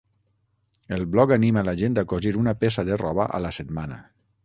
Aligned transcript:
El 0.97 1.05
blog 1.15 1.35
anima 1.35 1.65
la 1.69 1.77
gent 1.83 2.01
a 2.03 2.07
"cosir 2.15 2.35
una 2.47 2.57
peça 2.65 2.89
de 2.91 3.01
roba 3.07 3.33
a 3.39 3.47
la 3.49 3.57
setmana". 3.63 4.05